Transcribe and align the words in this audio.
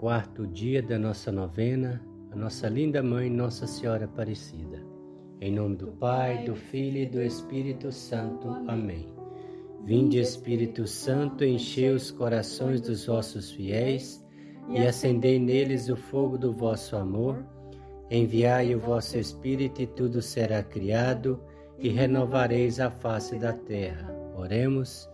quarto 0.00 0.46
dia 0.46 0.82
da 0.82 0.98
nossa 0.98 1.30
novena, 1.30 2.02
a 2.32 2.34
nossa 2.34 2.70
linda 2.70 3.02
mãe, 3.02 3.28
Nossa 3.28 3.66
Senhora 3.66 4.06
Aparecida. 4.06 4.82
Em 5.42 5.52
nome 5.52 5.76
do 5.76 5.88
Pai, 5.88 6.42
do 6.42 6.54
Filho 6.54 7.00
e 7.00 7.06
do 7.06 7.20
Espírito 7.20 7.92
Santo. 7.92 8.48
Amém. 8.66 9.12
Vinde, 9.84 10.18
Espírito 10.18 10.86
Santo, 10.86 11.44
enchei 11.44 11.90
os 11.90 12.10
corações 12.10 12.80
dos 12.80 13.04
vossos 13.04 13.50
fiéis 13.50 14.24
e 14.70 14.78
acendei 14.78 15.38
neles 15.38 15.90
o 15.90 15.96
fogo 15.96 16.38
do 16.38 16.50
vosso 16.50 16.96
amor. 16.96 17.44
Enviai 18.10 18.74
o 18.74 18.80
vosso 18.80 19.18
Espírito 19.18 19.82
e 19.82 19.86
tudo 19.86 20.22
será 20.22 20.62
criado 20.62 21.38
e 21.78 21.90
renovareis 21.90 22.80
a 22.80 22.90
face 22.90 23.38
da 23.38 23.52
terra. 23.52 24.10
Oremos. 24.34 25.06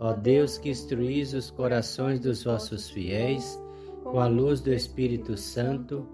Ó 0.00 0.12
Deus 0.12 0.58
que 0.58 0.68
instruís 0.68 1.32
os 1.32 1.48
corações 1.48 2.18
dos 2.18 2.42
vossos 2.42 2.90
fiéis 2.90 3.61
com 4.12 4.20
a 4.20 4.26
luz 4.26 4.60
do 4.60 4.70
Espírito 4.70 5.38
Santo, 5.38 6.06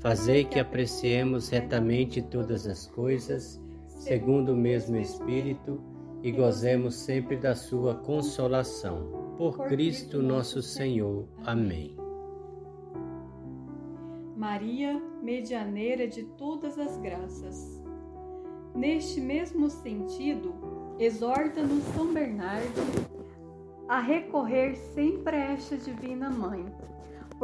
fazei 0.00 0.46
que 0.46 0.58
apreciemos 0.58 1.50
retamente 1.50 2.22
todas 2.22 2.66
as 2.66 2.86
coisas, 2.86 3.62
segundo 3.86 4.54
o 4.54 4.56
mesmo 4.56 4.96
Espírito, 4.96 5.78
e 6.22 6.32
gozemos 6.32 6.94
sempre 6.94 7.36
da 7.36 7.54
sua 7.54 7.96
consolação. 7.96 9.34
Por 9.36 9.58
Cristo 9.66 10.22
nosso 10.22 10.62
Senhor. 10.62 11.28
Amém. 11.44 11.94
Maria, 14.34 14.98
medianeira 15.22 16.08
de 16.08 16.22
todas 16.38 16.78
as 16.78 16.96
graças. 16.96 17.78
Neste 18.74 19.20
mesmo 19.20 19.68
sentido, 19.68 20.54
exorta-nos 20.98 21.84
São 21.94 22.10
Bernardo 22.10 22.80
a 23.86 24.00
recorrer 24.00 24.74
sempre 24.94 25.36
a 25.36 25.52
esta 25.52 25.76
Divina 25.76 26.30
Mãe, 26.30 26.64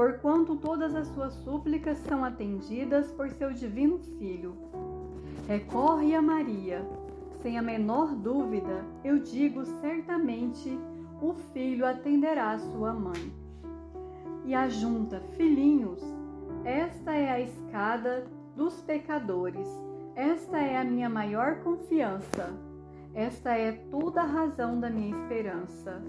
porquanto 0.00 0.56
todas 0.56 0.94
as 0.94 1.08
suas 1.08 1.34
súplicas 1.44 1.98
são 1.98 2.24
atendidas 2.24 3.12
por 3.12 3.28
seu 3.28 3.52
Divino 3.52 3.98
Filho. 3.98 4.56
Recorre 5.46 6.14
a 6.14 6.22
Maria, 6.22 6.82
sem 7.42 7.58
a 7.58 7.62
menor 7.62 8.14
dúvida, 8.14 8.82
eu 9.04 9.18
digo 9.18 9.62
certamente, 9.82 10.70
o 11.20 11.34
filho 11.52 11.84
atenderá 11.84 12.58
sua 12.58 12.94
mãe. 12.94 13.30
E 14.46 14.54
ajunta, 14.54 15.20
filhinhos, 15.36 16.02
esta 16.64 17.12
é 17.12 17.30
a 17.30 17.40
escada 17.42 18.24
dos 18.56 18.80
pecadores, 18.80 19.68
esta 20.16 20.56
é 20.56 20.78
a 20.78 20.84
minha 20.84 21.10
maior 21.10 21.56
confiança, 21.56 22.54
esta 23.12 23.52
é 23.52 23.72
toda 23.90 24.22
a 24.22 24.26
razão 24.26 24.80
da 24.80 24.88
minha 24.88 25.14
esperança. 25.14 26.00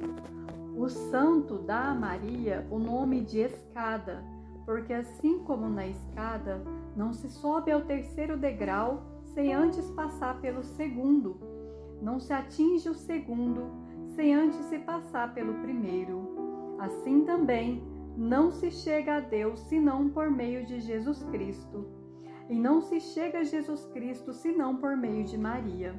O 0.75 0.87
santo 0.87 1.57
dá 1.57 1.91
a 1.91 1.95
Maria 1.95 2.65
o 2.71 2.79
nome 2.79 3.21
de 3.21 3.39
escada, 3.39 4.23
porque 4.65 4.93
assim 4.93 5.39
como 5.39 5.67
na 5.67 5.85
escada 5.87 6.63
não 6.95 7.13
se 7.13 7.29
sobe 7.29 7.71
ao 7.71 7.81
terceiro 7.81 8.37
degrau 8.37 9.03
sem 9.33 9.53
antes 9.53 9.89
passar 9.91 10.39
pelo 10.39 10.63
segundo, 10.63 11.37
não 12.01 12.19
se 12.19 12.33
atinge 12.33 12.89
o 12.89 12.95
segundo 12.95 13.69
sem 14.15 14.33
antes 14.33 14.59
se 14.65 14.79
passar 14.79 15.33
pelo 15.33 15.55
primeiro. 15.55 16.75
Assim 16.79 17.23
também 17.23 17.83
não 18.17 18.51
se 18.51 18.71
chega 18.71 19.17
a 19.17 19.19
Deus 19.19 19.59
senão 19.61 20.09
por 20.09 20.29
meio 20.29 20.65
de 20.65 20.79
Jesus 20.79 21.23
Cristo, 21.31 21.85
e 22.49 22.55
não 22.55 22.81
se 22.81 22.99
chega 22.99 23.39
a 23.39 23.43
Jesus 23.43 23.85
Cristo 23.93 24.33
senão 24.33 24.75
por 24.75 24.97
meio 24.97 25.23
de 25.23 25.37
Maria. 25.37 25.95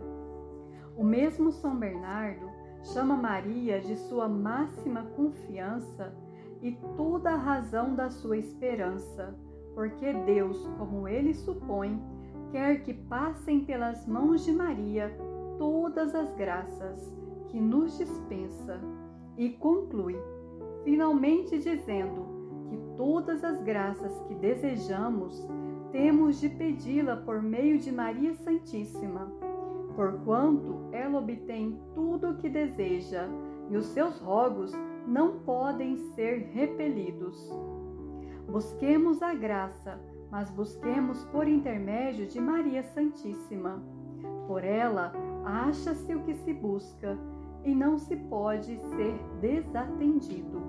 O 0.96 1.04
mesmo 1.04 1.50
São 1.50 1.76
Bernardo 1.76 2.51
chama 2.82 3.16
Maria 3.16 3.80
de 3.80 3.96
sua 3.96 4.28
máxima 4.28 5.02
confiança 5.16 6.14
e 6.60 6.72
toda 6.96 7.30
a 7.30 7.36
razão 7.36 7.94
da 7.94 8.10
sua 8.10 8.36
esperança, 8.36 9.34
porque 9.74 10.12
Deus, 10.12 10.68
como 10.78 11.08
ele 11.08 11.34
supõe, 11.34 12.00
quer 12.50 12.82
que 12.82 12.92
passem 12.92 13.64
pelas 13.64 14.06
mãos 14.06 14.44
de 14.44 14.52
Maria 14.52 15.16
todas 15.58 16.14
as 16.14 16.34
graças 16.34 17.12
que 17.48 17.60
nos 17.60 17.98
dispensa, 17.98 18.80
e 19.36 19.50
conclui, 19.50 20.16
finalmente 20.84 21.58
dizendo 21.58 22.26
que 22.68 22.76
todas 22.96 23.42
as 23.44 23.62
graças 23.62 24.20
que 24.22 24.34
desejamos 24.34 25.46
temos 25.90 26.40
de 26.40 26.48
pedi-la 26.48 27.16
por 27.16 27.42
meio 27.42 27.78
de 27.78 27.92
Maria 27.92 28.34
Santíssima 28.34 29.30
porquanto 29.94 30.88
ela 30.92 31.18
obtém 31.18 31.78
tudo 31.94 32.30
o 32.30 32.36
que 32.36 32.48
deseja, 32.48 33.28
e 33.70 33.76
os 33.76 33.86
seus 33.86 34.18
rogos 34.20 34.72
não 35.06 35.38
podem 35.40 35.96
ser 36.14 36.50
repelidos. 36.52 37.50
Busquemos 38.48 39.22
a 39.22 39.34
graça, 39.34 39.98
mas 40.30 40.50
busquemos 40.50 41.24
por 41.26 41.48
intermédio 41.48 42.26
de 42.26 42.40
Maria 42.40 42.82
Santíssima. 42.82 43.82
Por 44.46 44.64
ela 44.64 45.12
acha-se 45.44 46.14
o 46.14 46.22
que 46.22 46.34
se 46.34 46.52
busca 46.52 47.18
e 47.64 47.74
não 47.74 47.98
se 47.98 48.16
pode 48.16 48.76
ser 48.76 49.14
desatendido. 49.40 50.60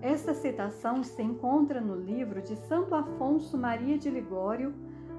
Esta 0.00 0.34
citação 0.34 1.02
se 1.02 1.22
encontra 1.22 1.80
no 1.80 1.96
livro 1.96 2.42
de 2.42 2.56
Santo 2.56 2.94
Afonso 2.94 3.56
Maria 3.56 3.96
de 3.96 4.10
Ligório, 4.10 4.74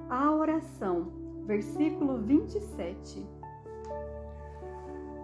A 0.08 0.30
Oração, 0.30 1.25
versículo 1.46 2.18
27. 2.22 3.24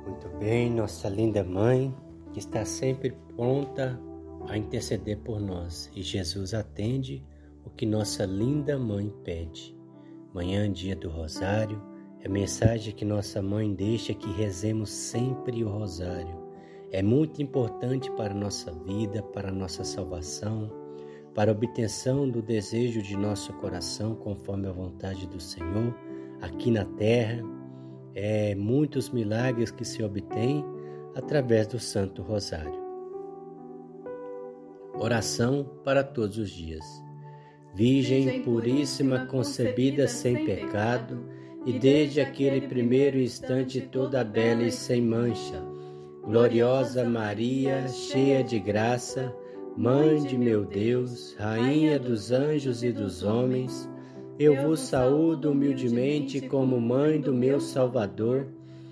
Muito 0.06 0.28
bem, 0.38 0.71
nossa 0.71 1.09
linda 1.09 1.43
mãe, 1.44 1.94
que 2.33 2.38
está 2.38 2.65
sempre 2.65 3.16
pronta 3.34 4.00
a 4.49 4.56
interceder 4.56 5.19
por 5.19 5.41
nós, 5.41 5.91
e 5.94 6.03
Jesus 6.03 6.55
atende 6.55 7.25
o 7.65 7.71
que 7.71 7.84
nossa 7.84 8.25
linda 8.25 8.78
mãe 8.78 9.12
pede. 9.25 9.77
Manhã, 10.33 10.71
dia 10.71 10.97
do 10.97 11.09
Rosário, 11.09 11.81
é 12.21 12.28
mensagem 12.28 12.94
que 12.94 13.04
nossa 13.04 13.43
mãe 13.43 13.75
deixa 13.75 14.15
que 14.15 14.31
rezemos 14.33 14.91
sempre 14.91 15.62
o 15.62 15.69
Rosário. 15.69 16.41
É 16.91 17.03
muito 17.03 17.43
importante 17.43 18.10
para 18.12 18.33
a 18.33 18.37
nossa 18.37 18.72
vida, 18.72 19.22
para 19.22 19.49
a 19.49 19.53
nossa 19.53 19.83
salvação, 19.83 20.71
para 21.34 21.50
a 21.50 21.54
obtenção 21.54 22.28
do 22.28 22.43
desejo 22.43 23.03
de 23.03 23.16
nosso 23.16 23.53
coração, 23.54 24.15
conforme 24.15 24.69
a 24.69 24.72
vontade 24.72 25.27
do 25.27 25.41
Senhor 25.41 25.94
aqui 26.42 26.70
na 26.70 26.84
terra, 26.84 27.42
é, 28.14 28.54
muitos 28.54 29.08
milagres 29.08 29.70
que 29.70 29.84
se 29.84 30.03
obtêm 30.03 30.62
através 31.14 31.66
do 31.69 31.78
Santo 31.78 32.20
Rosário. 32.20 32.82
Oração 34.94 35.64
para 35.82 36.04
todos 36.04 36.36
os 36.36 36.50
dias. 36.50 36.84
Virgem 37.75 38.42
puríssima, 38.42 39.25
concebida 39.26 40.06
sem 40.06 40.44
pecado, 40.44 41.25
e 41.64 41.78
desde 41.78 42.20
aquele 42.20 42.60
primeiro 42.66 43.19
instante 43.19 43.80
toda 43.80 44.22
bela 44.22 44.64
e 44.64 44.70
sem 44.70 45.00
mancha, 45.00 45.62
gloriosa 46.24 47.04
Maria, 47.04 47.88
cheia 47.88 48.42
de 48.42 48.59
graça, 48.59 49.34
Mãe 49.76 50.22
de 50.22 50.36
meu 50.36 50.66
Deus, 50.66 51.34
Rainha 51.38 51.98
dos 51.98 52.30
anjos 52.30 52.84
e 52.84 52.92
dos 52.92 53.22
homens, 53.22 53.88
eu 54.42 54.62
vos 54.62 54.80
saúdo 54.80 55.50
humildemente 55.50 56.41
como 56.41 56.80
mãe 56.80 57.20
do 57.20 57.32
meu 57.32 57.60
Salvador, 57.60 58.47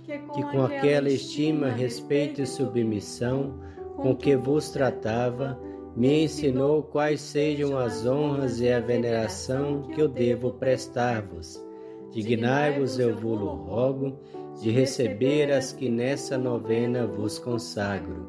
que 0.05 0.43
com 0.51 0.63
aquela 0.63 1.09
estima, 1.09 1.69
respeito 1.69 2.43
e 2.43 2.47
submissão 2.47 3.59
com 3.97 4.15
que 4.15 4.37
vos 4.37 4.71
tratava, 4.71 5.59
me 5.97 6.25
ensinou 6.25 6.83
quais 6.83 7.21
sejam 7.21 7.77
as 7.77 8.07
honras 8.07 8.61
e 8.61 8.71
a 8.71 8.81
veneração 8.81 9.83
que 9.83 10.01
eu 10.01 10.09
devo 10.09 10.53
prestar-vos. 10.53 11.63
Dignai-vos, 12.11 12.99
eu 12.99 13.15
vos 13.15 13.39
rogo, 13.39 14.19
de 14.61 14.71
receber 14.71 15.53
as 15.53 15.73
que 15.73 15.89
nessa 15.89 16.37
novena 16.37 17.07
vos 17.07 17.39
consagro. 17.39 18.29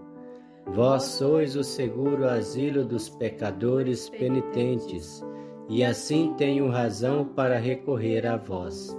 Vós 0.67 1.03
sois 1.03 1.55
o 1.55 1.63
seguro 1.63 2.27
asilo 2.27 2.85
dos 2.85 3.09
pecadores 3.09 4.09
penitentes 4.09 5.24
e 5.71 5.85
assim 5.85 6.33
tenho 6.38 6.68
razão 6.68 7.23
para 7.23 7.57
recorrer 7.57 8.27
a 8.27 8.35
vós. 8.35 8.94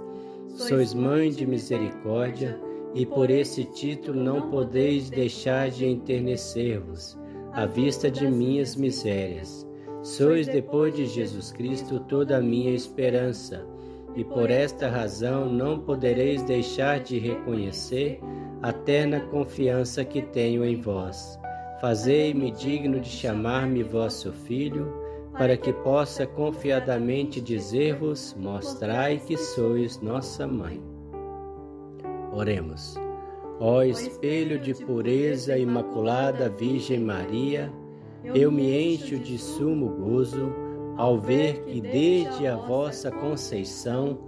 Sois 0.47 0.91
mãe 0.91 1.29
de 1.29 1.45
misericórdia, 1.45 2.59
e 2.95 3.05
por 3.05 3.29
esse 3.29 3.63
título 3.63 4.19
não 4.19 4.49
podeis 4.49 5.07
deixar 5.07 5.69
de 5.69 5.85
enternecer-vos 5.85 7.15
à 7.51 7.67
vista 7.67 8.09
de 8.09 8.27
minhas 8.27 8.75
misérias. 8.75 9.67
Sois, 10.01 10.47
depois 10.47 10.95
de 10.95 11.05
Jesus 11.05 11.51
Cristo, 11.51 11.99
toda 11.99 12.37
a 12.37 12.41
minha 12.41 12.71
esperança, 12.71 13.63
e 14.15 14.23
por 14.23 14.49
esta 14.49 14.89
razão 14.89 15.47
não 15.47 15.79
podereis 15.79 16.41
deixar 16.41 16.99
de 17.01 17.19
reconhecer 17.19 18.19
a 18.63 18.73
terna 18.73 19.19
confiança 19.19 20.03
que 20.03 20.23
tenho 20.23 20.65
em 20.65 20.81
vós. 20.81 21.39
Fazei-me 21.79 22.49
digno 22.49 22.99
de 22.99 23.09
chamar-me 23.09 23.83
vosso 23.83 24.31
filho 24.31 25.02
para 25.37 25.57
que 25.57 25.73
possa 25.73 26.25
confiadamente 26.25 27.41
dizer-vos: 27.41 28.35
Mostrai 28.37 29.19
que 29.19 29.35
sois 29.37 29.99
nossa 30.01 30.47
mãe. 30.47 30.81
Oremos. 32.31 32.95
Ó 33.59 33.83
espelho 33.83 34.59
de 34.59 34.73
pureza 34.73 35.57
imaculada 35.57 36.49
Virgem 36.49 36.99
Maria, 36.99 37.71
eu 38.33 38.51
me 38.51 38.93
encho 38.93 39.17
de 39.17 39.37
sumo 39.37 39.89
gozo 39.89 40.51
ao 40.97 41.19
ver 41.19 41.63
que 41.65 41.79
desde 41.81 42.47
a 42.47 42.55
vossa 42.55 43.11
conceição 43.11 44.19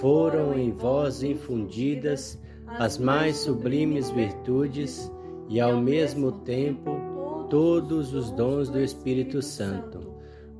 foram 0.00 0.58
em 0.58 0.72
vós 0.72 1.22
infundidas 1.22 2.38
as 2.66 2.98
mais 2.98 3.36
sublimes 3.36 4.10
virtudes 4.10 5.10
e 5.48 5.60
ao 5.60 5.76
mesmo 5.76 6.32
tempo 6.32 7.46
todos 7.48 8.14
os 8.14 8.30
dons 8.30 8.70
do 8.70 8.80
Espírito 8.80 9.42
Santo. 9.42 10.11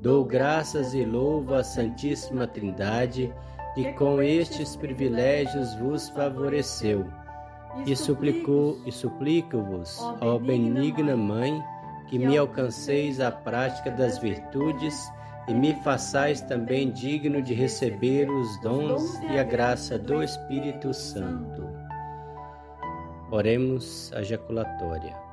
Dou 0.03 0.25
graças 0.25 0.95
e 0.95 1.05
louvo 1.05 1.55
à 1.55 1.63
Santíssima 1.63 2.45
Trindade, 2.45 3.33
e 3.77 3.85
com 3.93 4.21
estes 4.21 4.75
privilégios 4.75 5.77
vos 5.77 6.09
favoreceu. 6.09 7.07
E 7.87 7.95
suplicou 7.95 8.81
e 8.85 8.91
suplico-vos, 8.91 10.01
ó 10.21 10.41
benigna 10.41 11.17
Mãe, 11.17 11.63
que 12.09 12.19
me 12.19 12.37
alcanceis 12.37 13.21
a 13.21 13.31
prática 13.31 13.93
das 13.93 14.19
virtudes 14.19 15.09
e 15.47 15.55
me 15.55 15.73
façais 15.85 16.41
também 16.41 16.91
digno 16.91 17.41
de 17.41 17.55
receber 17.55 18.29
os 18.29 18.61
dons 18.61 19.21
e 19.31 19.39
a 19.39 19.45
graça 19.45 19.97
do 20.01 20.21
Espírito 20.21 20.93
Santo. 20.93 21.65
Oremos 23.31 24.13
a 24.13 24.21
ejaculatória. 24.21 25.32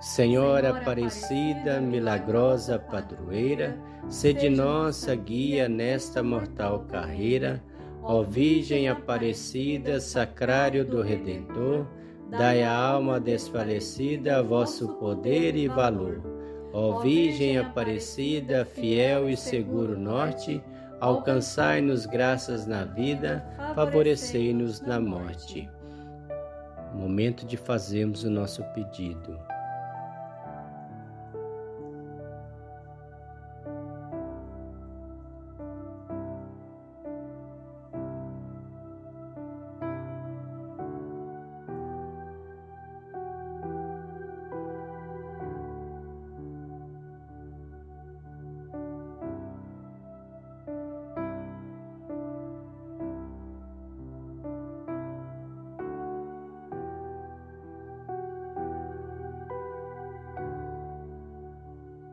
Senhora 0.00 0.70
Aparecida, 0.70 1.78
milagrosa 1.78 2.78
padroeira, 2.78 3.78
sede 4.08 4.48
nossa 4.48 5.14
guia 5.14 5.68
nesta 5.68 6.22
mortal 6.22 6.86
carreira, 6.88 7.62
ó 8.02 8.22
Virgem 8.22 8.88
Aparecida, 8.88 10.00
sacrário 10.00 10.86
do 10.86 11.02
Redentor, 11.02 11.86
dai 12.30 12.62
à 12.62 12.74
alma 12.74 13.20
desfalecida 13.20 14.42
vosso 14.42 14.88
poder 14.94 15.54
e 15.54 15.68
valor. 15.68 16.22
Ó 16.72 17.00
Virgem 17.00 17.58
Aparecida, 17.58 18.64
fiel 18.64 19.28
e 19.28 19.36
seguro 19.36 19.98
norte, 19.98 20.64
alcançai-nos 20.98 22.06
graças 22.06 22.66
na 22.66 22.84
vida, 22.84 23.44
favorecei-nos 23.74 24.80
na 24.80 24.98
morte. 24.98 25.68
Momento 26.94 27.44
de 27.44 27.58
fazermos 27.58 28.24
o 28.24 28.30
nosso 28.30 28.64
pedido. 28.72 29.49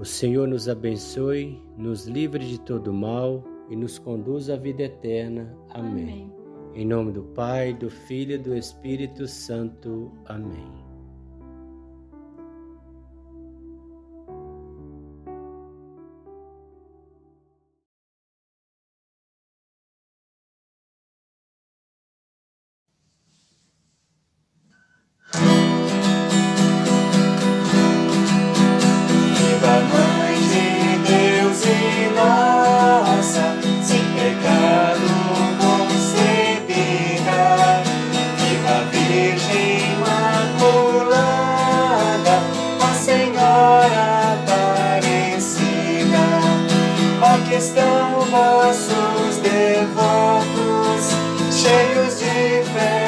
O 0.00 0.04
Senhor 0.04 0.48
nos 0.48 0.66
abençoe, 0.66 1.62
nos 1.76 2.06
livre 2.06 2.42
de 2.42 2.58
todo 2.58 2.90
mal 2.90 3.44
e 3.68 3.76
nos 3.76 3.98
conduz 3.98 4.48
à 4.48 4.56
vida 4.56 4.84
eterna. 4.84 5.54
Amém. 5.68 5.90
Amém. 5.92 6.32
Em 6.74 6.86
nome 6.86 7.12
do 7.12 7.22
Pai, 7.22 7.74
do 7.74 7.90
Filho 7.90 8.36
e 8.36 8.38
do 8.38 8.56
Espírito 8.56 9.26
Santo. 9.26 10.10
Amém. 10.24 10.79
Mãe 47.50 47.58
de 52.20 52.99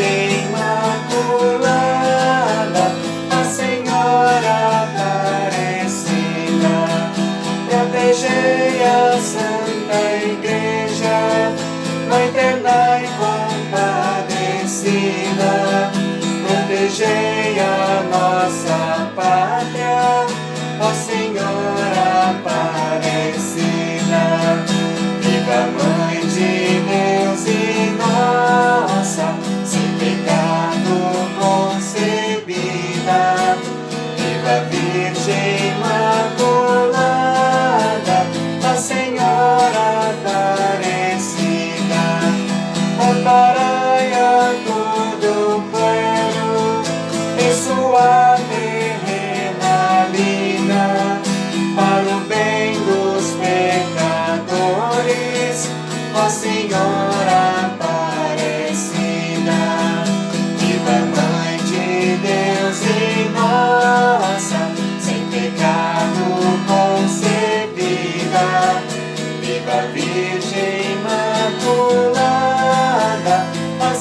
Deus 0.00 0.39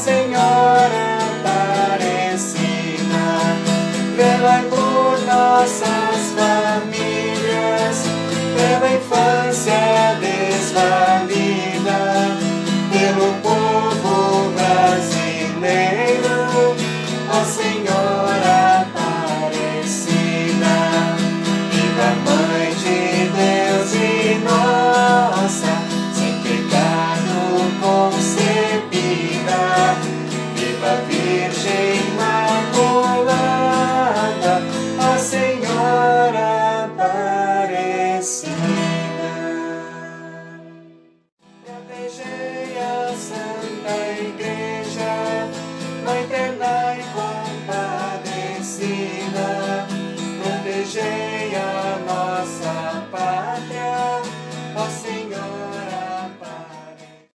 Señora 0.10 1.08
Aparecida, 1.38 2.58
del 4.18 4.42
la 4.42 4.60
cruz 4.72 5.99